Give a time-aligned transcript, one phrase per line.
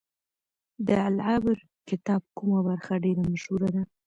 [0.87, 1.57] د العبر
[1.89, 3.81] کتاب کومه برخه ډیره مشهوره ده؟